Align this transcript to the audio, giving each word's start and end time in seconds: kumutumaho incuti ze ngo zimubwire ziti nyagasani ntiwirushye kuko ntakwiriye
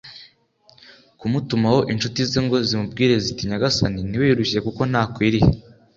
kumutumaho 1.19 1.79
incuti 1.91 2.19
ze 2.29 2.39
ngo 2.45 2.57
zimubwire 2.67 3.13
ziti 3.25 3.43
nyagasani 3.49 3.99
ntiwirushye 4.09 4.57
kuko 4.65 4.81
ntakwiriye 4.91 5.49